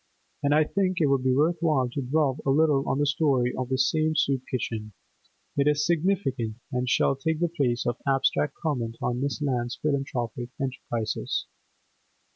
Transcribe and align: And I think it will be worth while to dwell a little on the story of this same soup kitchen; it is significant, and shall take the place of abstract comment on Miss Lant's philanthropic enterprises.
And 0.41 0.51
I 0.55 0.63
think 0.63 0.97
it 0.99 1.05
will 1.05 1.19
be 1.19 1.31
worth 1.31 1.57
while 1.59 1.87
to 1.89 2.01
dwell 2.01 2.39
a 2.43 2.49
little 2.49 2.89
on 2.89 2.97
the 2.97 3.05
story 3.05 3.53
of 3.55 3.69
this 3.69 3.87
same 3.91 4.15
soup 4.15 4.41
kitchen; 4.49 4.93
it 5.55 5.67
is 5.67 5.85
significant, 5.85 6.55
and 6.71 6.89
shall 6.89 7.15
take 7.15 7.39
the 7.39 7.47
place 7.49 7.85
of 7.85 7.97
abstract 8.07 8.55
comment 8.55 8.97
on 8.99 9.21
Miss 9.21 9.43
Lant's 9.43 9.75
philanthropic 9.79 10.49
enterprises. 10.59 11.45